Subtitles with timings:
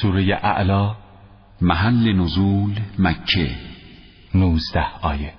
[0.00, 0.94] سوره اعلا
[1.60, 3.50] محل نزول مکه
[4.34, 5.32] نوزده آیه.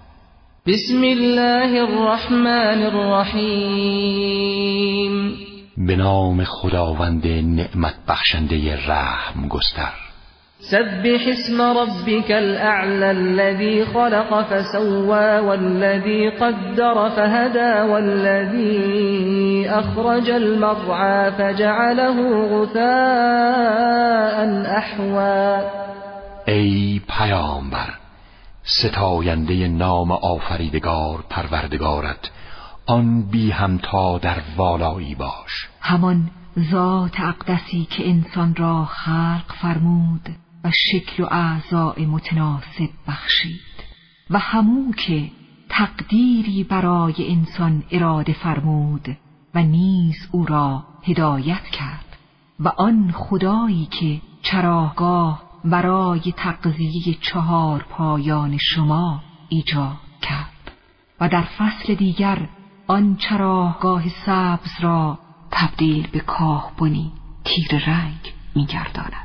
[0.68, 4.16] بسم الله الرحمن الرحیم.
[5.78, 10.05] به نام خداوند نعمت بخشنده رحم گستر.
[10.60, 22.78] سبح اسم ربك الأعلى الذي خلق فسوى والذي قدر فهدى والذي أخرج المرعى فجعله غثاء
[24.78, 25.64] أحوى.
[26.48, 27.90] ای پیامبر
[28.64, 32.32] ستاینده نام آفریدگار پروردگارت
[32.86, 35.68] آن بی همتا در والایی باش.
[35.82, 36.30] همان
[36.72, 40.45] ذات اقدسی که انسان را خلق فرمود.
[40.66, 43.62] و شکل و اعضاء متناسب بخشید
[44.30, 45.32] و همو که
[45.70, 49.18] تقدیری برای انسان اراده فرمود
[49.56, 52.18] و نیز او را هدایت کرد
[52.60, 60.72] و آن خدایی که چراگاه برای تقضیه چهار پایان شما ایجاد کرد
[61.22, 62.50] و در فصل دیگر
[62.88, 65.20] آن چراگاه سبز را
[65.52, 66.24] تبدیل به
[66.80, 67.12] بنی
[67.44, 69.25] تیر رنگ میگرداند.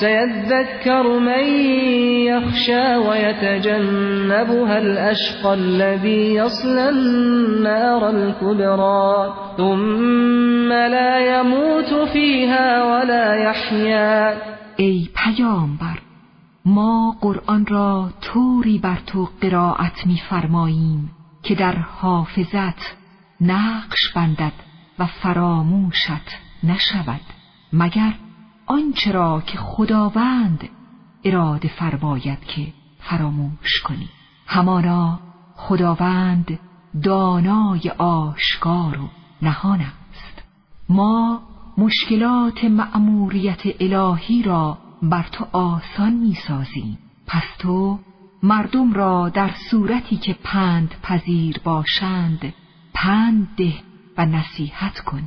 [0.00, 1.44] سيذكر من
[2.30, 9.34] يخشى ويتجنبها الأشقى الذي يصلى النار الكبرى.
[9.56, 14.36] ثم لا يموت فيها ولا يحيا.
[14.76, 15.98] ای پیامبر
[16.64, 21.10] ما قرآن را طوری بر تو قرائت میفرماییم
[21.42, 22.96] که در حافظت
[23.40, 24.52] نقش بندد
[24.98, 27.20] و فراموشت نشود
[27.72, 28.12] مگر
[28.68, 30.68] آنچه را که خداوند
[31.24, 34.08] اراده فرماید که فراموش کنی.
[34.46, 35.20] همانا
[35.56, 36.58] خداوند
[37.02, 39.08] دانای آشکار و
[39.42, 40.42] نهان است.
[40.88, 41.42] ما
[41.78, 46.98] مشکلات مأموریت الهی را بر تو آسان می‌سازیم.
[47.26, 47.98] پس تو
[48.42, 52.54] مردم را در صورتی که پند پذیر باشند
[52.94, 53.74] پند ده
[54.18, 55.22] و نصیحت کن.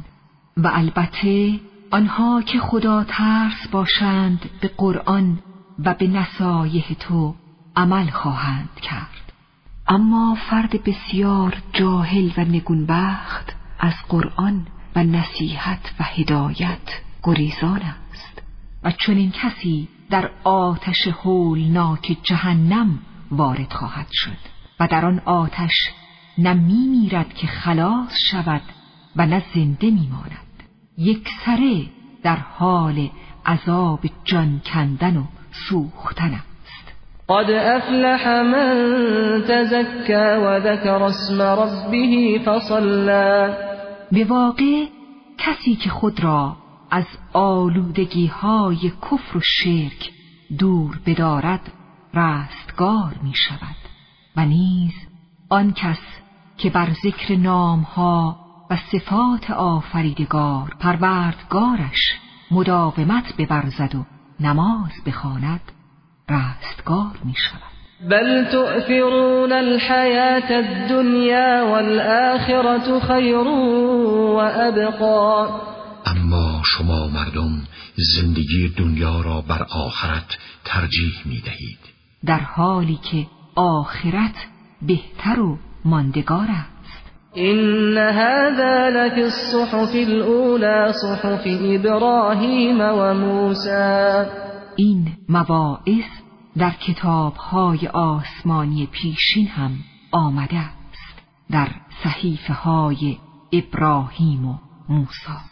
[0.58, 1.59] و البته
[1.91, 5.40] آنها که خدا ترس باشند به قرآن
[5.79, 7.35] و به نصایح تو
[7.75, 9.34] عمل خواهند کرد.
[9.88, 18.41] اما فرد بسیار جاهل و نگونبخت از قرآن و نصیحت و هدایت گریزان است.
[18.84, 23.00] و چنین کسی در آتش هولناک جهنم
[23.31, 24.38] وارد خواهد شد.
[24.79, 25.91] و در آن آتش
[26.38, 28.62] نه میرد که خلاص شود
[29.16, 30.50] و نه زنده میماند.
[30.97, 31.85] یک سره
[32.24, 33.09] در حال
[33.46, 35.24] عذاب جان کندن و
[35.69, 36.94] سوختن است.
[37.29, 43.53] قد افلح من تزکا و ذکر اسم ربه فصلا.
[44.12, 44.85] به واقع
[45.38, 46.56] کسی که خود را
[46.91, 50.12] از آلودگی های کفر و شرک
[50.59, 51.72] دور بدارد
[52.13, 53.75] رستگار می شود
[54.35, 54.94] و نیز
[55.50, 56.00] آن کس
[56.58, 58.40] که بر ذکر نامها
[58.72, 62.00] و صفات آفریدگار پروردگارش
[62.52, 64.06] مداومت ببرزد و
[64.40, 65.62] نماز بخواند
[66.30, 67.72] رستگار می شود
[68.09, 73.48] بل تؤثرون الحياة الدنيا والآخرة خير
[74.38, 75.50] وأبقى
[76.08, 77.68] اما شما مردم
[78.16, 81.80] زندگی دنیا را بر آخرت ترجیح می دهید
[82.26, 84.36] در حالی که آخرت
[84.82, 86.71] بهتر و ماندگار است.
[87.34, 94.30] این هذا لفی الصحف الاولى صحف ابراهیم و موسی
[94.75, 96.06] این مواعظ
[96.58, 99.72] در کتاب های آسمانی پیشین هم
[100.12, 101.68] آمده است در
[102.03, 103.18] صحیفه های
[103.53, 104.56] ابراهیم و
[104.90, 105.51] موسی.